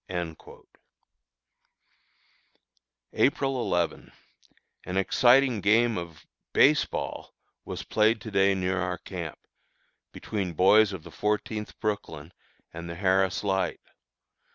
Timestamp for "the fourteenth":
11.03-11.79